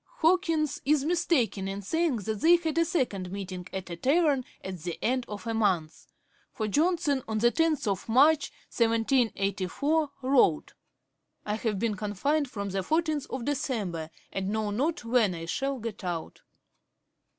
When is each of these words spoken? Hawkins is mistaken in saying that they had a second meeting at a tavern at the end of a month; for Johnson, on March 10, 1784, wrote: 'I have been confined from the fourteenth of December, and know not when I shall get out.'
Hawkins 0.21 0.81
is 0.83 1.05
mistaken 1.05 1.67
in 1.67 1.83
saying 1.83 2.15
that 2.15 2.41
they 2.41 2.55
had 2.55 2.79
a 2.79 2.85
second 2.85 3.31
meeting 3.31 3.67
at 3.71 3.91
a 3.91 3.95
tavern 3.95 4.43
at 4.63 4.79
the 4.79 4.97
end 4.99 5.27
of 5.29 5.45
a 5.45 5.53
month; 5.53 6.07
for 6.51 6.67
Johnson, 6.67 7.21
on 7.27 7.35
March 7.37 7.53
10, 7.55 7.73
1784, 8.87 10.09
wrote: 10.23 10.73
'I 11.45 11.53
have 11.53 11.77
been 11.77 11.93
confined 11.95 12.49
from 12.49 12.71
the 12.71 12.81
fourteenth 12.81 13.27
of 13.29 13.45
December, 13.45 14.09
and 14.33 14.49
know 14.49 14.71
not 14.71 15.05
when 15.05 15.35
I 15.35 15.45
shall 15.45 15.77
get 15.77 16.03
out.' 16.03 16.41